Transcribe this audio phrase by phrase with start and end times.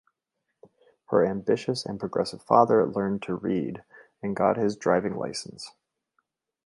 [1.09, 3.83] Her ambitious and progressive father learned to read
[4.23, 5.73] and got his driving license.